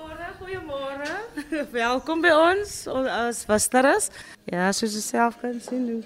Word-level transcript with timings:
Goeiemôre, 0.00 0.28
goeiemôre. 0.40 1.08
Welkom 1.76 2.22
by 2.24 2.30
ons 2.32 2.70
as 2.88 3.42
Wasteras. 3.44 4.08
Ja, 4.48 4.70
soos 4.72 4.94
jy 4.96 5.02
self 5.04 5.36
kan 5.42 5.58
sien, 5.60 5.82
doen 5.84 6.00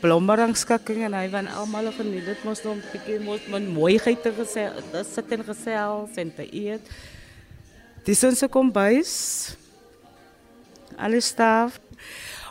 blommerangskakking 0.00 1.02
en 1.06 1.16
hy 1.16 1.26
van 1.32 1.48
almal 1.60 1.88
geniet 1.92 2.24
dit 2.28 2.42
mos 2.44 2.60
nog 2.64 2.76
'n 2.76 2.84
bietjie 2.92 3.16
mos 3.24 3.40
man 3.52 3.68
mooiheid 3.72 4.20
te 4.20 4.32
gesê, 4.32 4.68
dit 4.92 5.06
sit 5.06 5.32
en 5.32 5.44
gesels 5.44 6.16
en 6.16 6.34
te 6.36 6.44
eet. 6.52 6.84
Dis 8.04 8.24
ons 8.24 8.44
kombuis. 8.50 9.56
Alles 10.96 11.32
staf. 11.32 11.80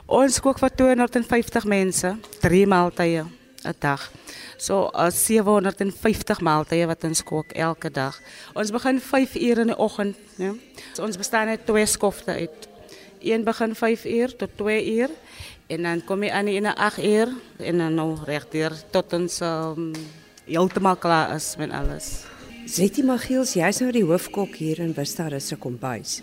Ons 0.06 0.40
kook 0.42 0.58
vir 0.58 0.74
250 0.74 1.66
mense, 1.66 2.18
drie 2.42 2.66
maaltye 2.66 3.26
'n 3.26 3.76
dag. 3.80 4.10
So 4.60 4.90
uh, 4.92 5.08
750 5.08 6.42
maaltye 6.44 6.88
wat 6.90 7.06
ons 7.08 7.22
kook 7.24 7.54
elke 7.56 7.88
dag. 7.96 8.18
Ons 8.60 8.74
begin 8.76 9.00
5 9.00 9.38
uur 9.40 9.62
in 9.64 9.72
die 9.72 9.78
oggend, 9.80 10.18
ja. 10.36 10.52
So 10.92 11.06
ons 11.08 11.20
bestaan 11.20 11.48
uit 11.48 11.64
twee 11.66 11.86
skofte 11.88 12.36
uit. 12.36 12.68
Een 13.24 13.46
begin 13.48 13.76
5 13.76 14.04
uur 14.06 14.36
tot 14.36 14.58
2 14.60 14.82
uur 14.98 15.16
en 15.70 15.88
dan 15.88 16.04
kom 16.04 16.24
je 16.24 16.32
aan 16.32 16.48
in 16.48 16.68
8 16.68 17.04
uur 17.04 17.32
en 17.58 17.78
dan 17.78 17.96
nou 17.96 18.18
regdeur 18.26 18.76
tot 18.92 19.14
ons 19.14 19.40
um, 19.42 19.94
heeltemal 20.46 21.00
klaar 21.00 21.36
is 21.36 21.54
met 21.58 21.72
alles. 21.72 22.26
Zetty 22.68 23.02
Magiels, 23.02 23.56
jy's 23.56 23.80
nou 23.80 23.92
die 23.96 24.04
hoofkok 24.04 24.60
hier 24.60 24.84
in 24.84 24.92
Vista 24.94 25.30
se 25.40 25.56
kombuis. 25.56 26.20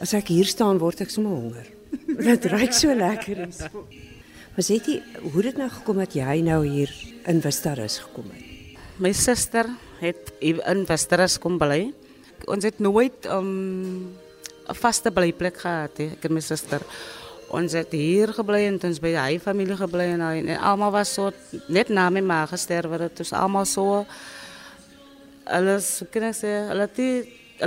As 0.00 0.14
ek 0.16 0.32
hier 0.32 0.48
staan 0.48 0.80
word 0.80 1.04
ek 1.04 1.12
sommer 1.12 1.36
honger. 1.36 1.68
Dit 2.28 2.48
ruik 2.48 2.72
so 2.72 2.94
lekker 2.94 3.44
en 3.44 3.52
so. 3.52 3.84
Maar 4.56 4.64
Zetty, 4.64 5.02
hoe 5.20 5.32
het 5.34 5.42
dit 5.42 5.56
nou 5.60 5.66
gekom 5.68 5.98
dat 6.00 6.14
jy 6.16 6.38
nou 6.40 6.62
hier 6.64 6.88
in 7.28 7.42
Vista 7.44 7.74
gekom 7.76 8.30
het? 8.32 8.78
My 8.96 9.10
suster 9.12 9.68
het 10.00 10.32
in 10.40 10.86
Vista 10.88 11.26
kom 11.38 11.58
bly. 11.60 11.92
Ons 12.48 12.64
het 12.64 12.78
nooit 12.78 13.28
'n 13.28 14.16
vaste 14.72 15.10
blyplek 15.10 15.58
gehad, 15.60 15.98
ek 15.98 16.24
en 16.24 16.32
my 16.32 16.40
suster. 16.40 16.80
Ons 17.50 17.72
het 17.72 17.92
hier 17.92 18.32
gebly 18.32 18.64
en 18.64 18.80
ons 18.82 18.98
by 18.98 19.12
hy 19.12 19.38
familie 19.38 19.76
gebly 19.76 20.04
en, 20.16 20.20
en, 20.20 20.58
almal 20.58 20.90
was 20.90 21.12
so 21.12 21.32
net 21.68 21.88
na 21.88 22.08
my 22.08 22.20
ma 22.20 22.46
gesterwe 22.46 22.98
het. 22.98 23.18
Ons 23.18 23.32
almal 23.32 23.66
so 23.66 24.06
alles 25.44 26.02
kan 26.10 26.22
ek 26.22 26.34
sê, 26.34 26.68
hulle 26.68 26.88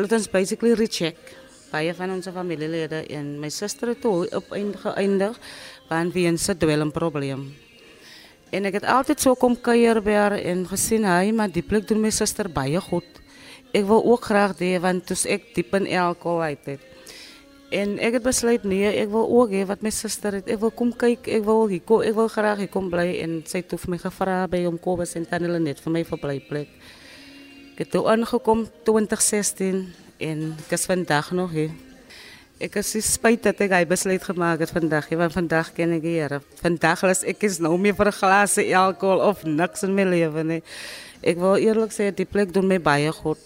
het 0.02 0.12
ons 0.14 0.28
basically 0.28 0.73
recheck 0.73 1.17
baie 1.72 1.94
van 1.94 2.12
ons 2.12 2.28
familielede 2.34 3.03
en 3.16 3.39
my 3.39 3.50
suster 3.50 3.94
het 3.94 4.02
toe 4.02 4.28
op 4.36 4.52
eindig 4.53 5.39
van 5.89 6.11
wie 6.11 6.28
'n 6.28 6.38
se 6.38 6.58
dwelm 6.58 6.92
probleem. 6.92 7.53
En 8.50 8.66
ek 8.66 8.73
het 8.73 8.86
altyd 8.86 9.22
so 9.22 9.36
kom 9.36 9.53
kuier 9.61 10.02
by 10.02 10.11
haar 10.11 10.38
en 10.38 10.67
gesien 10.67 11.03
hy 11.06 11.31
maar 11.31 11.52
die 11.52 11.61
plek 11.61 11.88
doen 11.88 12.02
my 12.02 12.09
suster 12.09 12.50
baie 12.50 12.81
goed. 12.81 13.06
Ek 13.73 13.86
wil 13.86 14.06
ook 14.06 14.26
graag 14.26 14.56
dê 14.58 14.80
want 14.81 15.06
toe 15.06 15.17
ek 15.30 15.53
diep 15.53 15.73
in 15.76 15.86
alkohol 15.98 16.42
uit 16.42 16.66
het. 16.66 16.80
En 17.70 18.00
ek 18.02 18.14
het 18.17 18.23
besluit 18.26 18.64
nee, 18.66 18.89
ek 18.89 19.11
wil 19.14 19.30
ook 19.30 19.52
hê 19.54 19.61
wat 19.70 19.83
my 19.86 19.92
suster 19.94 20.39
het. 20.39 20.48
Ek 20.50 20.58
wil 20.59 20.72
kom 20.72 20.89
kyk, 20.89 21.28
ek 21.28 21.44
wil 21.45 21.67
hier 21.70 21.83
kom, 21.86 22.02
ek 22.02 22.16
wil 22.17 22.28
graag 22.28 22.58
hier 22.58 22.72
kom 22.73 22.89
bly 22.89 23.20
en 23.22 23.44
sy 23.45 23.61
het 23.61 23.76
vir 23.78 23.92
my 23.94 24.00
gevra 24.02 24.48
by 24.50 24.64
hom 24.66 24.80
Kobus 24.81 25.14
en 25.16 25.28
Tannie 25.30 25.59
net 25.61 25.80
vir 25.80 25.94
my 25.94 26.02
verblyplek. 26.04 26.72
Ek 27.76 27.86
het 27.86 27.92
toe 27.94 28.08
aangekom 28.09 28.66
2016 28.89 30.09
en 30.20 30.56
ek 30.66 30.75
is 30.78 30.86
vandag 30.86 31.31
nog 31.31 31.52
hier. 31.56 31.72
Ek 32.59 32.75
is 32.81 32.92
spyt 33.08 33.44
dat 33.48 33.62
ek 33.64 33.72
hy 33.72 33.86
besluit 33.88 34.23
gemaak 34.23 34.59
het 34.59 34.73
vandag, 34.76 35.08
want 35.16 35.34
vandag 35.34 35.73
ken 35.73 35.95
ek 35.95 36.03
die 36.03 36.17
Here. 36.20 36.42
Vandag 36.59 37.06
is 37.08 37.23
ek 37.23 37.44
is 37.48 37.59
nou 37.64 37.78
meer 37.78 37.95
vir 37.95 38.11
'n 38.11 38.20
glas 38.20 38.58
alkohol 38.58 39.22
of 39.23 39.44
niks 39.44 39.84
in 39.84 39.95
my 39.95 40.03
lewe 40.03 40.44
nie. 40.44 40.64
Ek 41.23 41.38
wil 41.38 41.56
eerlik 41.56 41.92
sê 41.92 42.11
die 42.11 42.26
plek 42.26 42.53
doen 42.53 42.67
my 42.67 42.80
baie 42.80 43.11
goed 43.11 43.39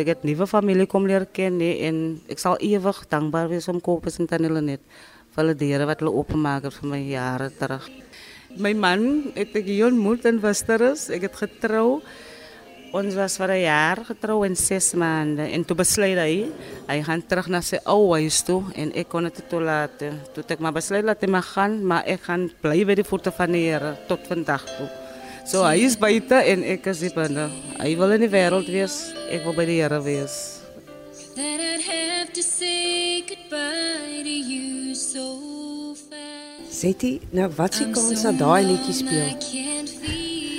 ek 0.00 0.10
het 0.14 0.22
nuwe 0.24 0.46
familie 0.48 0.86
kom 0.88 1.06
leer 1.08 1.26
ken 1.34 1.58
nie, 1.60 1.80
en 1.86 2.20
ek 2.32 2.40
sal 2.40 2.58
ewig 2.64 3.02
dankbaar 3.12 3.50
wees 3.50 3.68
om 3.68 3.80
Kopes 3.84 4.20
en 4.20 4.28
Tannie 4.30 4.50
net 4.62 4.82
vir 5.30 5.42
hulle 5.42 5.56
deure 5.58 5.86
wat 5.86 6.00
hulle 6.02 6.14
oopgemaak 6.16 6.66
het 6.66 6.78
vir 6.80 6.90
my 6.90 7.00
jare 7.04 7.50
terug. 7.58 7.86
My 8.58 8.72
man 8.74 9.30
het 9.36 9.54
ek 9.54 9.68
hier 9.68 9.86
ontmoet 9.90 10.24
in 10.26 10.40
Westerus. 10.42 11.08
Ek 11.14 11.28
het 11.28 11.36
getrou. 11.38 12.00
Ons 12.90 13.14
was 13.14 13.36
vir 13.38 13.50
'n 13.54 13.62
jaar 13.62 13.98
getrou 14.04 14.42
en 14.42 14.56
6 14.56 14.94
maande 14.98 15.46
en 15.46 15.64
toe 15.64 15.76
besluit 15.76 16.18
hy 16.18 16.50
hy 16.88 17.02
gaan 17.06 17.22
terug 17.22 17.46
na 17.46 17.60
sy 17.60 17.78
ou 17.86 18.14
huis 18.18 18.42
toe 18.42 18.64
en 18.74 18.90
ek 18.92 19.08
kon 19.08 19.22
dit 19.22 19.48
toelaat. 19.48 19.96
Toe 20.34 20.42
ek 20.48 20.58
maar 20.58 20.72
besluit 20.72 21.06
dat 21.06 21.20
hy 21.20 21.28
mag 21.30 21.46
gaan, 21.54 21.84
maar 21.86 22.02
ek 22.04 22.20
gaan 22.22 22.50
bly 22.60 22.84
by 22.84 22.94
die 22.94 23.04
voete 23.04 23.30
van 23.30 23.52
die 23.52 23.70
Here 23.70 23.96
tot 24.08 24.26
vandag 24.26 24.64
toe. 24.66 24.88
So 25.46 25.62
hy 25.62 25.86
is 25.86 25.96
buite 25.96 26.34
en 26.34 26.64
ek 26.64 26.86
is 26.86 27.00
hier 27.00 27.14
binne. 27.14 27.48
Hy 27.78 27.94
wil 27.96 28.10
in 28.10 28.20
die 28.20 28.28
wêreld 28.28 28.66
wees, 28.66 29.14
ek 29.30 29.44
wil 29.44 29.54
by 29.54 29.66
die 29.66 29.78
Here 29.78 30.02
wees. 30.02 30.58
That 31.36 31.60
I'd 31.60 31.86
have 31.86 32.32
to 32.32 32.42
say 32.42 33.22
goodbye 33.22 34.24
to 34.24 34.28
you 34.28 34.96
so 34.96 35.94
fast. 35.94 36.74
Seti, 36.74 37.20
nou 37.30 37.48
wat 37.54 37.72
s'ie 37.74 37.86
kans 37.94 38.22
dat 38.22 38.38
daai 38.38 38.66
liedjie 38.66 38.94
speel? 38.98 39.30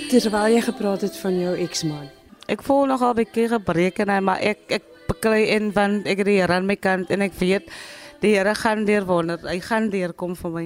Terwyl 0.08 0.56
jy 0.56 0.62
gepraat 0.62 1.02
het 1.02 1.16
van 1.18 1.40
jou 1.40 1.60
eksman. 1.60 2.21
Ek 2.52 2.64
voel 2.68 2.90
nogal 2.92 3.14
'n 3.14 3.20
bietjie 3.22 3.48
gebreek 3.48 4.00
en 4.04 4.24
maar 4.24 4.42
ek 4.44 4.60
ek 4.68 4.84
beklei 5.08 5.56
in 5.56 5.72
want 5.72 6.06
ek 6.06 6.18
het 6.20 6.28
die 6.28 6.40
Here 6.40 6.54
aan 6.54 6.68
my 6.68 6.76
kant 6.76 7.12
en 7.12 7.22
ek 7.22 7.34
weet 7.40 7.70
die 8.20 8.36
Here 8.36 8.56
gaan 8.56 8.84
deur 8.86 9.06
wonder. 9.06 9.40
Hy 9.40 9.60
gaan 9.60 9.90
deurkom 9.90 10.36
vir 10.36 10.52
my. 10.52 10.66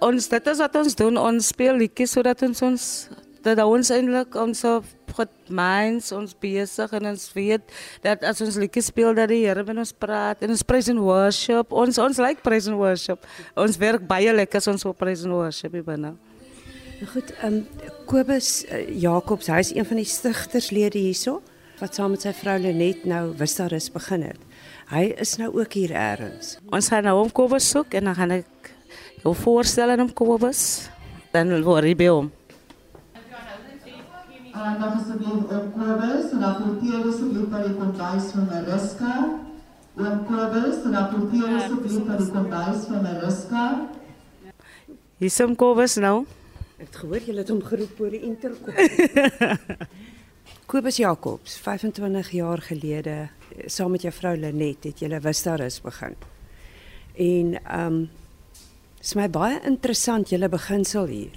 Ons 0.00 0.28
dit 0.28 0.46
is 0.46 0.58
wat 0.58 0.76
ons 0.76 0.94
doen 0.94 1.18
ons 1.18 1.46
speel 1.46 1.74
liedjies 1.74 2.14
sodat 2.14 2.42
ons 2.42 2.62
ons 2.62 3.08
dat 3.42 3.58
ons 3.58 3.90
eintlik 3.90 4.34
ons 4.36 4.64
minds 5.50 6.12
ons 6.12 6.34
besig 6.38 6.92
en 6.92 7.06
ons 7.10 7.32
weet 7.34 7.62
dat 8.02 8.22
as 8.22 8.40
ons 8.40 8.56
liedjies 8.56 8.86
speel 8.86 9.14
dat 9.14 9.28
die 9.28 9.42
Here 9.42 9.64
met 9.64 9.76
ons 9.76 9.92
praat 9.92 10.42
en 10.42 10.50
ons 10.50 10.62
praise 10.62 10.88
and 10.88 11.02
worship. 11.02 11.72
Ons 11.72 11.98
ons 11.98 12.18
like 12.18 12.42
praise 12.42 12.70
and 12.70 12.78
worship. 12.78 13.26
Ons 13.56 13.76
werk 13.76 14.06
baie 14.06 14.32
lekker 14.32 14.62
as 14.62 14.68
ons 14.68 14.84
op 14.84 14.96
praise 14.96 15.26
and 15.26 15.34
worship 15.34 15.72
binne 15.72 16.14
Goed, 17.00 17.32
ehm 17.40 17.54
um, 17.54 17.66
Kobus 18.04 18.64
uh, 18.68 19.00
Jacobs, 19.00 19.46
hy 19.48 19.62
is 19.62 19.70
een 19.72 19.86
van 19.88 19.96
die 19.96 20.04
stigterslede 20.04 21.00
hierso 21.00 21.38
wat 21.78 21.96
saam 21.96 22.12
met 22.12 22.26
sy 22.26 22.32
vrou 22.36 22.58
Lenet 22.60 23.06
nou 23.08 23.30
Wistarus 23.38 23.86
begin 23.94 24.26
het. 24.26 24.40
Hy 24.90 25.06
is 25.22 25.38
nou 25.40 25.48
ook 25.56 25.72
hier 25.78 25.94
eers. 25.96 26.58
Ons 26.68 26.90
gaan 26.92 27.06
nou 27.08 27.14
hom 27.16 27.30
Kobus 27.32 27.70
soek 27.72 27.96
en 27.96 28.10
dan 28.10 28.18
gaan 28.18 28.34
ek 28.34 28.68
jou 29.22 29.32
voorstel 29.32 29.94
aan 29.94 30.02
hom 30.04 30.10
Kobus, 30.12 30.90
dan 31.32 31.54
word 31.64 31.88
hy 31.88 31.94
by 31.96 32.08
hom. 32.12 32.28
Aandag 34.52 34.98
asseblief 34.98 35.54
op 35.56 35.70
Kobus, 35.78 36.26
en 36.34 36.44
rapporteer 36.44 36.98
asseblief 37.00 37.46
by 37.54 37.62
die 37.64 37.78
kombuis 37.78 38.26
van 38.34 38.50
Mariska. 38.50 39.14
Oom 39.96 40.20
Kobus, 40.28 40.82
en 40.84 40.98
rapporteer 40.98 41.56
asseblief 41.62 42.04
by 42.10 42.20
die 42.20 42.28
kombuis 42.34 42.84
van 42.90 43.08
Mariska. 43.08 43.64
Hier 45.16 45.32
is 45.32 45.40
hom 45.40 45.56
Kobus 45.56 45.96
nou. 45.96 46.18
Ek 46.80 46.86
het 46.86 46.96
gehoor 46.96 47.26
jy 47.26 47.34
het 47.36 47.50
hom 47.52 47.60
geroep 47.62 47.98
oor 48.00 48.14
die 48.14 48.22
interkom. 48.24 48.74
Kobus 50.70 50.96
Jacobs, 50.96 51.58
25 51.60 52.30
jaar 52.30 52.62
gelede, 52.64 53.28
saam 53.66 53.92
met 53.92 54.06
jou 54.06 54.12
vrou 54.14 54.32
Lenet, 54.36 54.86
het 54.88 55.02
julle 55.04 55.20
Wistarus 55.20 55.80
begin. 55.84 56.16
En 57.14 57.60
ehm 57.60 57.86
um, 57.86 58.08
Dis 59.00 59.14
my 59.16 59.30
baie 59.32 59.56
interessant 59.64 60.28
julle 60.28 60.50
beginsel 60.52 61.06
hier. 61.08 61.36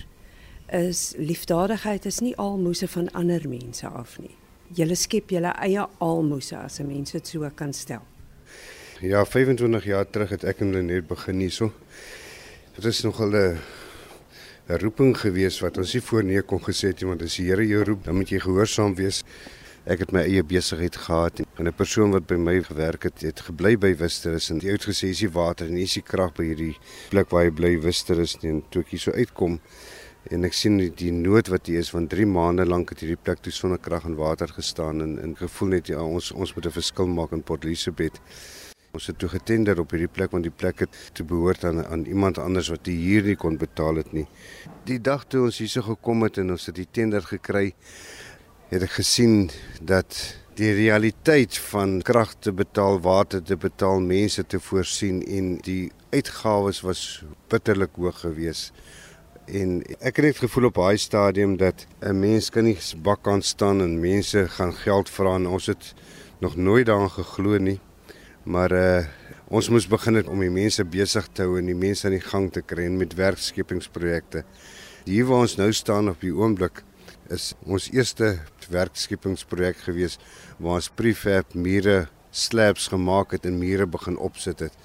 Is 0.76 1.14
liefdadigheid 1.16 2.04
is 2.10 2.18
nie 2.20 2.34
almoses 2.36 2.92
van 2.92 3.08
ander 3.16 3.46
mense 3.48 3.88
af 3.88 4.18
nie. 4.20 4.34
Julle 4.76 4.98
skep 5.00 5.32
julle 5.32 5.54
eie 5.64 5.86
almoses 6.04 6.58
as 6.60 6.80
'n 6.80 6.88
mens 6.88 7.12
dit 7.12 7.28
so 7.28 7.50
kan 7.56 7.74
stel. 7.74 8.04
Ja, 9.00 9.24
25 9.26 9.86
jaar 9.86 10.10
terug 10.10 10.30
het 10.30 10.44
ek 10.44 10.60
en 10.60 10.74
Lenet 10.74 11.08
begin 11.08 11.40
hierso. 11.40 11.72
Dit 12.76 12.86
is 12.86 13.02
nogal 13.04 13.32
'n 13.32 13.58
'n 14.70 14.80
roeping 14.80 15.18
geweest 15.20 15.60
wat 15.60 15.78
ons 15.78 15.94
nie 15.94 16.02
voor 16.02 16.24
nee 16.24 16.42
kon 16.42 16.62
gesê 16.64 16.88
het 16.94 17.02
iemand 17.02 17.22
as 17.22 17.36
die 17.36 17.50
Here 17.50 17.66
jou 17.68 17.84
roep, 17.84 18.04
dan 18.06 18.16
moet 18.16 18.30
jy 18.30 18.40
gehoorsaam 18.40 18.96
wees. 18.96 19.24
Ek 19.84 20.00
het 20.00 20.14
my 20.16 20.22
eie 20.24 20.44
besigheid 20.44 20.96
gehad 20.96 21.42
en 21.60 21.68
'n 21.68 21.74
persoon 21.74 22.12
wat 22.12 22.28
by 22.28 22.36
my 22.36 22.64
gewerk 22.64 23.04
het, 23.04 23.22
het 23.22 23.40
gebly 23.42 23.76
by 23.78 23.96
Wisterus 23.96 24.50
en 24.50 24.60
die 24.60 24.72
oud 24.72 24.86
gesê 24.88 25.10
is 25.10 25.20
die 25.20 25.30
water 25.30 25.68
en 25.68 25.78
is 25.78 25.94
die 25.94 26.02
krag 26.02 26.34
by 26.34 26.44
hierdie 26.44 26.78
plek 27.10 27.30
waar 27.30 27.44
hy 27.44 27.52
bly 27.52 27.82
Wisterus 27.82 28.38
en 28.42 28.64
toe 28.70 28.82
ek 28.82 28.90
hier 28.92 29.00
so 29.00 29.12
uitkom 29.12 29.60
en 30.32 30.46
ek 30.46 30.54
sien 30.54 30.78
die, 30.78 30.90
die 30.90 31.12
nood 31.12 31.50
wat 31.52 31.68
hier 31.68 31.80
is 31.80 31.90
van 31.90 32.08
3 32.08 32.26
maande 32.26 32.66
lank 32.66 32.90
het 32.90 33.04
hierdie 33.04 33.20
plek 33.20 33.42
toe 33.44 33.52
sonder 33.52 33.78
krag 33.78 34.06
en 34.06 34.16
water 34.16 34.48
gestaan 34.48 35.02
en 35.02 35.20
en 35.20 35.36
gevoel 35.36 35.70
net 35.76 35.88
ja, 35.88 36.00
ons 36.00 36.32
ons 36.32 36.56
moet 36.56 36.66
'n 36.66 36.72
verskil 36.72 37.08
maak 37.08 37.32
in 37.32 37.44
Port 37.44 37.66
Elizabeth. 37.66 38.22
Ons 38.94 39.08
het 39.10 39.18
toe 39.18 39.28
getender 39.32 39.80
op 39.82 39.90
hierdie 39.96 40.12
plek 40.16 40.36
want 40.36 40.46
die 40.46 40.54
plek 40.54 40.84
het 40.84 40.98
te 41.18 41.24
behoort 41.26 41.64
aan 41.66 41.80
aan 41.82 42.04
iemand 42.06 42.38
anders 42.38 42.68
wat 42.70 42.84
die 42.86 43.00
huur 43.00 43.26
nie 43.26 43.36
kon 43.42 43.56
betaal 43.58 43.98
het 43.98 44.12
nie. 44.14 44.28
Die 44.86 45.00
dag 45.02 45.24
toe 45.26 45.48
ons 45.48 45.56
hierso 45.58 45.82
gekom 45.88 46.22
het 46.22 46.36
en 46.38 46.52
ons 46.54 46.68
het 46.70 46.76
die 46.78 46.86
tender 46.86 47.24
gekry 47.26 47.72
het 48.70 48.84
ek 48.86 48.92
gesien 49.00 49.48
dat 49.82 50.20
die 50.60 50.70
realiteit 50.78 51.58
van 51.72 51.96
krag 52.06 52.36
te 52.38 52.54
betaal, 52.54 53.00
water 53.02 53.42
te 53.42 53.58
betaal, 53.58 53.98
mense 53.98 54.46
te 54.46 54.60
voorsien 54.62 55.24
en 55.26 55.48
die 55.66 55.88
uitgawes 56.14 56.84
was 56.86 57.02
bitterlik 57.50 57.98
hoog 57.98 58.20
geweest. 58.22 58.78
En 59.50 59.80
ek 60.06 60.22
het 60.22 60.28
net 60.28 60.44
gevoel 60.44 60.70
op 60.70 60.78
daai 60.78 61.02
stadium 61.02 61.56
dat 61.58 61.88
'n 62.06 62.20
mens 62.20 62.52
kan 62.54 62.70
nie 62.70 62.78
bak 63.02 63.24
kan 63.24 63.42
staan 63.42 63.82
en 63.82 63.98
mense 64.00 64.46
gaan 64.50 64.74
geld 64.86 65.10
vra 65.10 65.34
en 65.42 65.48
ons 65.48 65.66
het 65.66 65.96
nog 66.46 66.56
nooit 66.56 66.86
daaraan 66.86 67.10
geglo 67.10 67.58
nie. 67.58 67.80
Maar 68.44 68.72
uh 68.72 69.04
ons 69.54 69.68
moes 69.70 69.86
begin 69.86 70.18
het 70.18 70.28
om 70.32 70.40
die 70.42 70.50
mense 70.50 70.82
besig 70.84 71.28
te 71.36 71.44
hou 71.46 71.60
en 71.60 71.68
die 71.70 71.78
mense 71.78 72.08
aan 72.08 72.16
die 72.16 72.24
gang 72.24 72.48
te 72.52 72.64
kry 72.66 72.88
met 72.90 73.12
werkskepingsprojekte. 73.14 74.42
Hier 75.06 75.28
waar 75.30 75.44
ons 75.46 75.54
nou 75.60 75.68
staan 75.76 76.10
op 76.10 76.24
die 76.26 76.32
oomblik 76.34 76.82
is 77.30 77.52
ons 77.70 77.92
eerste 77.94 78.32
werkskepingsprojek 78.74 79.84
gewees 79.86 80.18
waar 80.58 80.80
ons 80.82 80.90
prefab 80.90 81.54
mure 81.54 82.08
slabs 82.34 82.90
gemaak 82.90 83.38
het 83.38 83.46
en 83.46 83.62
mure 83.62 83.86
begin 83.86 84.18
opsit 84.18 84.66
het. 84.66 84.76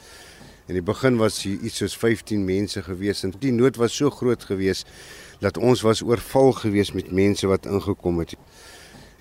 In 0.69 0.77
die 0.77 0.85
begin 0.85 1.17
was 1.17 1.41
hier 1.47 1.65
iets 1.65 1.81
soos 1.81 1.97
15 1.97 2.45
mense 2.45 2.83
gewees 2.85 3.25
en 3.25 3.33
die 3.41 3.55
nood 3.57 3.81
was 3.81 3.97
so 3.97 4.13
groot 4.13 4.45
gewees 4.45 4.85
dat 5.41 5.57
ons 5.57 5.81
was 5.87 6.05
oorval 6.05 6.53
gewees 6.61 6.93
met 6.93 7.09
mense 7.11 7.49
wat 7.49 7.67
ingekom 7.67 8.21
het. 8.21 8.37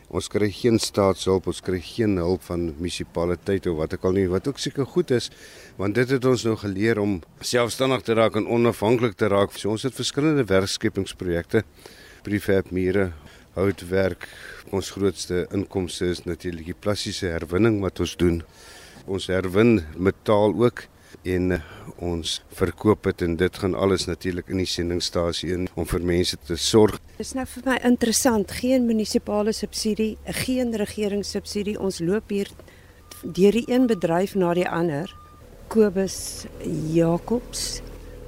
Ons 0.07 0.29
kry 0.31 0.47
geen 0.55 0.77
staatshulp, 0.79 1.49
ons 1.51 1.59
kry 1.59 1.81
geen 1.83 2.15
hulp 2.21 2.45
van 2.47 2.69
munisipaliteite 2.69 3.73
of 3.73 3.81
wat 3.81 3.97
ek 3.97 4.05
al 4.07 4.15
nie 4.15 4.27
wat 4.31 4.47
ook 4.47 4.61
seker 4.63 4.87
goed 4.87 5.11
is 5.11 5.27
want 5.75 5.97
dit 5.99 6.09
het 6.15 6.25
ons 6.25 6.45
nou 6.47 6.55
geleer 6.61 7.01
om 7.01 7.17
selfstandig 7.43 8.05
te 8.07 8.15
raak 8.15 8.37
en 8.39 8.47
onafhanklik 8.47 9.17
te 9.19 9.27
raak. 9.29 9.51
So 9.53 9.69
ons 9.75 9.83
het 9.85 9.93
verskillende 9.93 10.47
werkskepingsprojekte, 10.47 11.61
prefab 12.25 12.71
mure, 12.71 13.11
houtwerk. 13.57 14.25
Ons 14.71 14.93
grootste 14.95 15.43
inkomste 15.53 16.09
is 16.15 16.23
natuurlik 16.25 16.71
die 16.71 16.79
plastiese 16.87 17.29
herwinning 17.35 17.81
wat 17.83 17.99
ons 18.03 18.15
doen. 18.17 18.41
Ons 19.05 19.27
herwin 19.31 19.81
metaal 19.95 20.55
ook 20.55 20.87
en 21.23 21.57
ons 21.97 22.33
verkoop 22.59 23.09
dit 23.09 23.21
en 23.25 23.35
dit 23.39 23.59
gaan 23.61 23.75
alles 23.75 24.05
natuurlik 24.05 24.49
in 24.53 24.61
die 24.61 24.69
sendingstasie 24.69 25.51
in 25.55 25.67
om 25.75 25.87
vir 25.89 26.05
mense 26.05 26.37
te 26.47 26.55
sorg. 26.55 26.99
Dis 27.17 27.33
nou 27.37 27.45
vir 27.49 27.65
my 27.65 27.77
interessant, 27.87 28.51
geen 28.61 28.85
munisipale 28.87 29.53
subsidie, 29.53 30.17
geen 30.45 30.75
regeringssubsidie. 30.77 31.77
Ons 31.79 31.99
loop 31.99 32.29
hier 32.33 32.51
deur 33.23 33.57
die 33.57 33.65
een 33.67 33.87
bedryf 33.89 34.35
na 34.35 34.53
die 34.53 34.67
ander. 34.69 35.13
Kobus 35.67 36.45
Jacobs, 36.93 37.81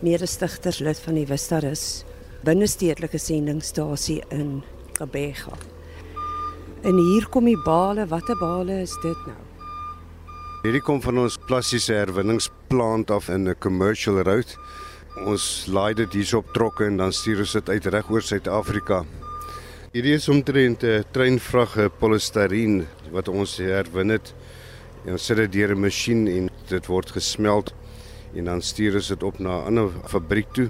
mede-stigter 0.03 0.75
lid 0.83 0.99
van 1.05 1.19
die 1.19 1.27
Vistarus 1.29 2.03
binnestedelike 2.47 3.19
sendingstasie 3.19 4.21
in 4.31 4.61
Gqeberha. 4.93 5.57
En 6.81 6.95
hier 6.95 7.27
kom 7.27 7.49
die 7.49 7.59
bale, 7.65 8.07
watter 8.07 8.39
bale 8.39 8.81
is 8.85 8.95
dit 9.03 9.27
nou? 9.27 9.48
Hierdie 10.59 10.81
kom 10.83 10.97
van 10.99 11.21
ons 11.21 11.37
plastiese 11.47 11.93
herwinningsplant 11.95 13.13
af 13.15 13.29
in 13.31 13.47
'n 13.47 13.55
commercial 13.63 14.19
route. 14.27 14.57
Ons 15.23 15.67
laai 15.71 15.93
dit 15.93 16.13
hier 16.13 16.35
op 16.35 16.51
trokke 16.53 16.83
en 16.85 16.97
dan 16.97 17.13
stuur 17.13 17.39
ons 17.39 17.53
dit 17.53 17.69
uit 17.69 17.85
reg 17.85 18.09
oor 18.09 18.21
Suid-Afrika. 18.21 19.05
Hierdie 19.93 20.13
is 20.13 20.27
omtrent 20.27 20.83
'n 20.83 21.05
treinvrag 21.13 21.77
polistireen 21.99 22.85
wat 23.11 23.29
ons 23.29 23.57
herwin 23.57 24.09
het. 24.09 24.33
En 25.05 25.11
ons 25.13 25.25
sit 25.25 25.37
dit 25.37 25.51
deur 25.51 25.71
'n 25.75 25.79
masjien 25.79 26.27
en 26.27 26.49
dit 26.67 26.85
word 26.87 27.11
gesmelt 27.11 27.73
en 28.35 28.43
dan 28.43 28.61
stuur 28.61 28.95
ons 28.95 29.07
dit 29.07 29.23
op 29.23 29.39
na 29.39 29.61
'n 29.61 29.65
ander 29.65 29.89
fabriek 30.07 30.51
toe 30.53 30.69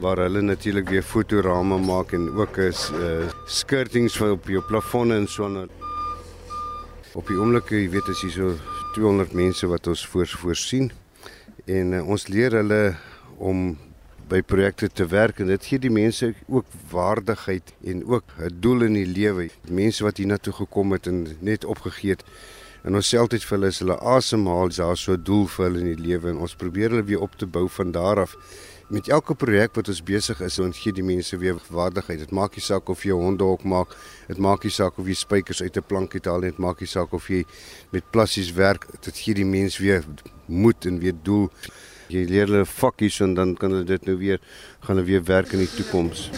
waar 0.00 0.16
hulle 0.16 0.42
natuurlik 0.42 0.88
weer 0.88 1.02
fotorame 1.02 1.78
maak 1.78 2.12
en 2.12 2.28
ook 2.36 2.56
is 2.56 2.90
uh, 2.90 3.30
skirtings 3.46 4.16
vir 4.16 4.32
op 4.32 4.48
jou 4.48 4.62
plafonne 4.62 5.14
en 5.14 5.28
so 5.28 5.44
aan. 5.44 5.70
Op 7.14 7.26
die 7.26 7.36
oomblik, 7.36 7.70
jy 7.70 7.90
weet 7.90 8.08
as 8.08 8.22
jy 8.22 8.30
so 8.30 8.81
200 8.92 9.32
mense 9.32 9.66
wat 9.66 9.86
ons 9.86 10.02
voorsien 10.06 10.90
en 11.64 11.92
uh, 11.96 12.02
ons 12.08 12.26
leer 12.28 12.52
hulle 12.58 12.82
om 13.38 13.72
by 14.28 14.40
projekte 14.44 14.88
te 14.88 15.06
werk 15.08 15.40
en 15.42 15.50
dit 15.52 15.68
gee 15.68 15.80
die 15.82 15.92
mense 15.92 16.32
ook 16.46 16.68
waardigheid 16.90 17.72
en 17.88 18.04
ook 18.04 18.24
'n 18.38 18.60
doel 18.60 18.82
in 18.88 18.94
die 18.94 19.06
lewe. 19.06 19.48
Mense 19.68 20.04
wat 20.04 20.16
hiernatoe 20.16 20.52
gekom 20.52 20.92
het 20.92 21.06
en 21.06 21.26
net 21.40 21.64
opgegee 21.64 22.10
het 22.10 22.24
en 22.84 22.94
ons 22.94 23.08
sê 23.08 23.18
altyd 23.18 23.44
vir 23.44 23.58
hulle 23.58 23.68
is 23.68 23.78
hulle 23.78 23.98
asemhaal, 23.98 24.68
daar 24.68 24.96
so 24.96 25.12
'n 25.12 25.22
doel 25.22 25.46
vir 25.46 25.64
hulle 25.66 25.80
in 25.80 25.96
die 25.96 26.04
lewe 26.08 26.28
en 26.28 26.36
ons 26.36 26.54
probeer 26.54 26.90
hulle 26.90 27.04
weer 27.04 27.20
op 27.20 27.36
te 27.36 27.46
bou 27.46 27.68
van 27.68 27.92
daar 27.92 28.20
af. 28.20 28.36
Met 28.92 29.08
elke 29.08 29.32
projek 29.34 29.72
wat 29.78 29.88
ons 29.88 30.02
besig 30.04 30.40
is, 30.44 30.58
ons 30.60 30.76
gee 30.76 30.92
die 30.92 31.04
mense 31.04 31.36
weer 31.40 31.56
waardigheid. 31.72 32.18
Dit 32.26 32.32
maak 32.36 32.58
nie 32.58 32.64
saak 32.64 32.90
of 32.92 33.04
jy 33.06 33.14
'n 33.16 33.24
hondehok 33.24 33.62
maak, 33.64 33.96
dit 34.28 34.36
maak 34.36 34.64
nie 34.64 34.70
saak 34.70 34.98
of 34.98 35.06
jy 35.06 35.14
spykers 35.14 35.62
uit 35.62 35.76
'n 35.76 35.88
plankie 35.88 36.20
haal 36.24 36.40
nie, 36.40 36.50
dit 36.50 36.58
maak 36.58 36.80
nie 36.80 36.86
saak 36.86 37.12
of 37.14 37.28
jy 37.28 37.46
met 37.90 38.04
plassies 38.10 38.52
werk. 38.52 38.84
Dit 39.00 39.16
gee 39.16 39.34
die 39.34 39.46
mense 39.46 39.82
weer 39.82 40.04
moed 40.46 40.84
en 40.84 40.98
weer 40.98 41.14
doel. 41.22 41.48
Jy 42.08 42.26
leer 42.28 42.46
hulle 42.46 42.66
vakkies 42.66 43.20
en 43.20 43.34
dan 43.34 43.56
kan 43.56 43.70
hulle 43.70 43.84
dit 43.84 44.04
nou 44.04 44.16
weer 44.16 44.38
gaan 44.80 44.96
hulle 44.96 45.08
weer 45.08 45.24
werk 45.24 45.52
in 45.52 45.60
die 45.60 45.74
toekoms. 45.76 46.30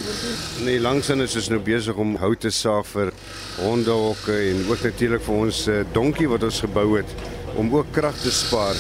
Nee, 0.63 0.79
langsaan 0.79 1.23
is 1.23 1.35
ons 1.35 1.49
nou 1.49 1.61
besig 1.61 1.97
om 1.97 2.17
hout 2.17 2.41
te 2.41 2.51
saag 2.51 2.87
vir 2.87 3.13
hondehokke 3.59 4.51
en 4.51 4.71
ook 4.71 4.83
natuurlik 4.83 5.23
vir 5.23 5.35
ons 5.35 5.69
uh, 5.69 5.83
donkie 5.93 6.29
wat 6.29 6.43
ons 6.43 6.61
gebou 6.61 6.97
het 6.97 7.11
om 7.57 7.75
ook 7.75 7.93
krag 7.93 8.15
te 8.15 8.31
spaar. 8.31 8.77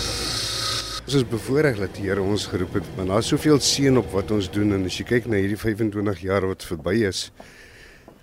Ons 1.05 1.19
is 1.19 1.25
bevoorreg 1.29 1.77
dat 1.77 1.99
die 1.99 2.06
Here 2.06 2.23
ons 2.25 2.47
geroep 2.49 2.79
het, 2.79 2.87
maar 2.97 3.11
daar's 3.11 3.29
soveel 3.29 3.59
seën 3.61 3.97
op 4.01 4.06
wat 4.17 4.31
ons 4.33 4.47
doen 4.49 4.73
en 4.73 4.87
as 4.89 4.95
jy 4.97 5.05
kyk 5.05 5.27
na 5.29 5.37
hierdie 5.37 5.59
25 5.61 6.23
jaar 6.25 6.47
wat 6.49 6.65
verby 6.65 6.95
is, 7.05 7.27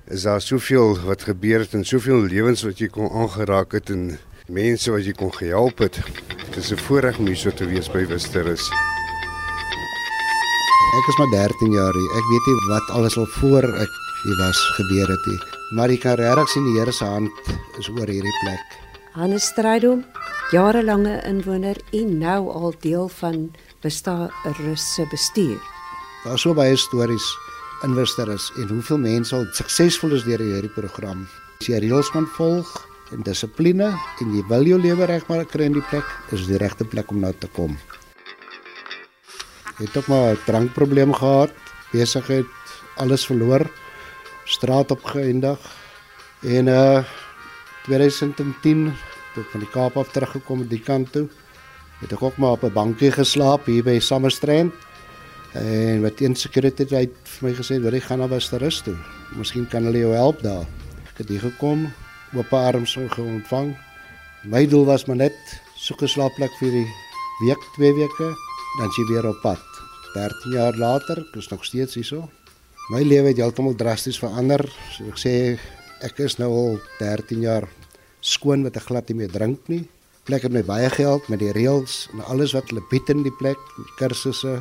is 0.09 0.25
daar 0.25 0.41
soveel 0.41 0.95
wat 1.05 1.27
gebeur 1.29 1.61
het 1.61 1.75
en 1.77 1.85
soveel 1.85 2.25
lewens 2.25 2.65
wat 2.65 2.81
jy 2.81 2.89
kon 2.89 3.05
aangeraak 3.21 3.77
het 3.77 3.93
en 3.93 4.07
mense 4.49 4.89
wat 4.89 5.05
jy 5.05 5.13
kon 5.13 5.29
gehelp 5.35 5.85
het. 5.85 6.01
Dit 6.47 6.57
is 6.57 6.71
'n 6.73 6.81
voorreg 6.87 7.19
om 7.21 7.29
hier 7.29 7.37
so 7.37 7.51
te 7.51 7.69
wees 7.69 7.87
by 7.87 8.01
Wisterus. 8.09 8.65
Ek 10.97 11.05
is 11.07 11.17
maar 11.21 11.31
13 11.37 11.71
jaar 11.71 11.93
hier. 11.93 12.11
Ek 12.17 12.25
weet 12.33 12.45
nie 12.49 12.67
wat 12.67 12.89
alles 12.97 13.17
al 13.17 13.29
voor 13.39 13.63
ek 13.63 13.91
hier 14.23 14.37
was 14.37 14.59
gebeur 14.77 15.07
het 15.07 15.25
nie. 15.25 15.39
Maar 15.77 15.89
ek 15.89 16.01
kan 16.01 16.15
regtig 16.15 16.49
sien 16.49 16.65
die 16.65 16.79
Here 16.79 16.91
se 16.91 17.05
hand 17.05 17.31
is 17.77 17.89
oor 17.89 18.07
hierdie 18.07 18.37
plek. 18.41 18.65
Hannes 19.13 19.45
Strydom, 19.45 20.03
jarelange 20.51 21.21
inwoner 21.23 21.77
en 21.95 22.17
nou 22.19 22.39
al 22.51 22.73
deel 22.83 23.07
van 23.21 23.51
Vistarus 23.79 24.83
se 24.93 25.05
bestuur. 25.09 25.59
Daar 26.23 26.35
is 26.35 26.43
so 26.43 26.53
baie 26.53 26.75
stories 26.77 27.27
in 27.85 27.95
Vistarus 27.95 28.49
en 28.59 28.67
hoeveel 28.67 28.99
mense 28.99 29.35
al 29.35 29.47
suksesvol 29.55 30.17
is 30.17 30.25
deur 30.27 30.43
hierdie 30.43 30.73
program. 30.75 31.23
As 31.61 31.69
jy 31.71 31.79
reëls 31.79 32.11
kan 32.11 32.27
volg 32.35 32.67
en 33.15 33.23
dissipline 33.23 33.87
en 33.93 34.33
jy 34.35 34.43
wil 34.49 34.67
jou 34.67 34.79
lewe 34.81 35.07
regmaak 35.07 35.53
kry 35.53 35.69
in 35.71 35.77
die 35.79 35.85
plek, 35.87 36.07
is 36.35 36.43
die 36.49 36.59
regte 36.59 36.83
plek 36.83 37.11
om 37.15 37.23
nou 37.23 37.31
te 37.31 37.47
kom. 37.55 37.77
Ek 39.77 39.87
het 39.87 39.97
ook 39.97 40.07
maar 40.11 40.35
'n 40.35 40.43
drankprobleem 40.45 41.13
gehad, 41.13 41.55
besigheid, 41.91 42.45
alles 42.97 43.25
verloor, 43.25 43.71
straat 44.45 44.91
op 44.91 45.03
geëindig. 45.03 45.59
En 46.43 46.67
uh 46.67 47.03
2010 47.85 48.93
toe 49.33 49.43
ek 49.43 49.51
van 49.53 49.63
die 49.63 49.71
Kaap 49.71 49.97
af 49.97 50.11
teruggekom 50.11 50.63
het 50.63 50.69
die 50.69 50.83
kant 50.83 51.11
toe, 51.11 51.27
het 52.01 52.13
ek 52.13 52.23
ook 52.23 52.37
maar 52.37 52.57
op 52.57 52.63
'n 52.63 52.73
bankie 52.73 53.11
geslaap 53.11 53.65
hier 53.65 53.83
by 53.83 53.99
Summerstrand. 53.99 54.73
En 55.53 56.01
wat 56.01 56.21
een 56.21 56.35
security 56.35 56.83
het 56.83 57.11
vir 57.23 57.49
my 57.49 57.53
gesê, 57.53 57.81
"Wat 57.83 57.93
jy 57.93 57.99
gaan 57.99 58.19
na 58.19 58.27
Westerus 58.27 58.81
toe. 58.81 58.95
Miskien 59.35 59.67
kan 59.67 59.83
hulle 59.83 59.99
jou 59.99 60.13
help 60.13 60.41
daar." 60.41 60.65
Ek 61.11 61.17
het 61.17 61.29
hier 61.29 61.39
gekom, 61.39 61.93
oop 62.33 62.53
arms 62.53 62.97
ontvang. 62.97 63.77
My 64.43 64.65
doel 64.67 64.85
was 64.85 65.05
maar 65.05 65.17
net 65.17 65.35
soek 65.75 66.01
'n 66.01 66.07
slaapplek 66.07 66.51
vir 66.59 66.71
die 66.71 66.87
week, 67.41 67.61
twee 67.75 67.93
weke, 67.93 68.35
dan 68.79 68.89
jy 68.97 69.05
weer 69.07 69.27
op 69.27 69.41
pad. 69.41 69.59
13 70.13 70.51
jaar 70.51 70.75
later, 70.77 71.19
ek 71.19 71.35
is 71.35 71.49
nog 71.49 71.65
steeds 71.65 71.95
hierso. 71.95 72.29
My 72.89 73.03
lewe 73.03 73.27
het 73.27 73.37
heeltemal 73.37 73.75
drasties 73.75 74.19
verander. 74.19 74.65
So 74.91 75.03
ek 75.03 75.17
sê 75.17 75.59
ek 76.01 76.19
is 76.19 76.37
nou 76.37 76.49
al 76.49 76.79
13 76.99 77.41
jaar 77.41 77.67
skoon 78.21 78.63
wat 78.63 78.77
ek 78.77 78.87
glad 78.89 79.09
nie 79.09 79.21
meer 79.23 79.33
drink 79.33 79.67
nie. 79.71 79.83
Plek 80.29 80.45
het 80.45 80.53
my 80.53 80.61
baie 80.63 80.89
geld 80.93 81.27
met 81.33 81.41
die 81.41 81.51
reëls 81.55 82.05
en 82.13 82.21
alles 82.29 82.53
wat 82.53 82.69
hulle 82.69 82.83
bied 82.91 83.09
in 83.09 83.23
die 83.25 83.33
plek, 83.41 83.59
die 83.77 83.97
kursusse. 83.97 84.59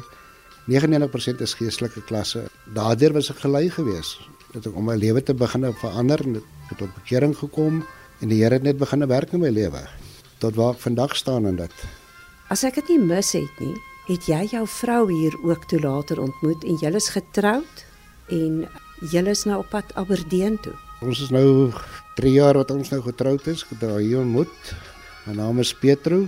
99% 0.71 1.43
is 1.45 1.57
geestelike 1.59 2.03
klasse. 2.09 2.47
Daardeur 2.75 3.15
was 3.17 3.31
ek 3.33 3.45
gelei 3.45 3.69
geweest 3.73 4.25
dat 4.51 4.67
ek 4.67 4.77
om 4.77 4.89
my 4.91 4.97
lewe 4.99 5.23
te 5.23 5.35
begin 5.37 5.69
verander 5.79 6.23
en 6.27 6.41
het 6.41 6.79
tot 6.81 6.91
bekering 6.97 7.37
gekom 7.39 7.85
en 8.21 8.33
die 8.33 8.41
Here 8.43 8.59
het 8.59 8.67
net 8.67 8.81
begin 8.81 9.07
werk 9.07 9.33
in 9.37 9.45
my 9.45 9.53
lewe 9.55 9.85
tot 10.41 10.57
waar 10.57 10.75
ek 10.75 10.83
vandag 10.83 11.15
staan 11.17 11.47
en 11.47 11.61
dit. 11.61 11.87
As 12.51 12.65
ek 12.67 12.81
dit 12.81 12.95
nie 12.97 13.13
mis 13.13 13.33
het 13.37 13.63
nie, 13.63 13.77
het 14.09 14.27
jy 14.27 14.41
jou 14.57 14.65
vrou 14.67 15.03
hier 15.13 15.37
ook 15.47 15.69
toe 15.71 15.79
later 15.85 16.21
ontmoet 16.23 16.65
en 16.65 16.81
julle 16.81 16.99
is 16.99 17.11
getroud 17.15 17.85
en 18.33 18.65
julle 19.13 19.35
is 19.37 19.45
nou 19.47 19.61
op 19.63 19.71
pad 19.71 19.93
Aberdeen 20.01 20.59
toe. 20.65 20.75
Ons 21.01 21.23
is 21.25 21.31
nou 21.33 21.73
3 22.19 22.31
jaar 22.35 22.59
wat 22.61 22.71
ons 22.75 22.91
nou 22.93 22.99
getroud 23.01 23.47
is, 23.49 23.63
haar 23.81 24.03
hier 24.05 24.21
ontmoet. 24.21 24.73
My 25.25 25.33
naam 25.39 25.63
is 25.63 25.73
Petro. 25.73 26.27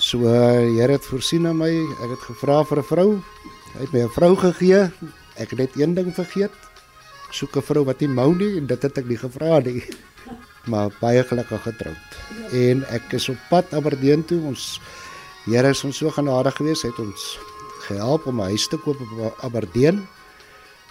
So 0.00 0.24
die 0.24 0.78
Here 0.78 0.96
het 0.96 1.04
voorsien 1.04 1.44
aan 1.44 1.58
my. 1.60 1.68
Ek 2.00 2.14
het 2.14 2.22
gevra 2.24 2.62
vir 2.64 2.78
'n 2.80 2.88
vrou. 2.88 3.10
Hy 3.74 3.80
het 3.84 3.92
my 3.92 4.00
'n 4.00 4.14
vrou 4.16 4.32
gegee. 4.36 4.88
Ek 5.36 5.50
het 5.50 5.58
net 5.58 5.76
een 5.76 5.94
ding 5.94 6.14
vergeet. 6.14 6.52
Ek 7.28 7.32
soek 7.32 7.56
'n 7.56 7.62
vrou 7.62 7.84
wat 7.84 8.00
nie 8.00 8.08
mou 8.08 8.34
nie 8.34 8.56
en 8.56 8.66
dit 8.66 8.82
het 8.82 8.98
ek 8.98 9.04
nie 9.04 9.18
gevra 9.18 9.60
nie. 9.60 9.84
Maar 10.70 10.90
baie 11.00 11.22
gelukkig 11.22 11.62
getroud. 11.62 12.08
En 12.52 12.84
ek 12.88 13.12
is 13.12 13.28
op 13.28 13.36
pad 13.50 13.74
Aberdeen 13.74 14.24
toe. 14.24 14.40
Ons 14.40 14.80
Here 15.44 15.68
is 15.68 15.84
ons 15.84 15.96
so 15.96 16.10
genadig 16.10 16.56
geweest. 16.56 16.82
Hy 16.82 16.88
het 16.88 16.98
ons 16.98 17.38
gehelp 17.86 18.26
om 18.26 18.40
'n 18.40 18.48
huis 18.48 18.66
te 18.68 18.78
koop 18.78 18.96
op 19.00 19.36
Aberdeen. 19.42 20.08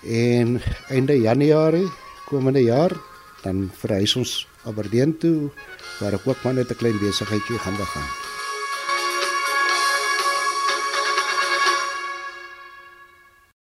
En 0.03 0.61
einde 0.89 1.19
Januarie 1.19 1.89
komende 2.29 2.63
jaar 2.63 2.91
dan 3.45 3.69
verhuis 3.77 4.15
ons 4.17 4.35
Aberdeen 4.65 5.17
toe 5.21 5.49
waar 6.01 6.17
ek 6.17 6.27
ook 6.27 6.43
maar 6.43 6.57
net 6.57 6.71
'n 6.73 6.81
klein 6.81 6.97
besigheidjie 6.99 7.61
gaan 7.61 7.77
begin. 7.77 8.24